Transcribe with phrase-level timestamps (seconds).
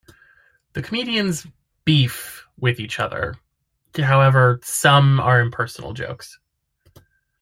[0.73, 1.45] The comedians
[1.85, 3.35] "beef" with each other;
[3.95, 6.39] however, some are impersonal jokes.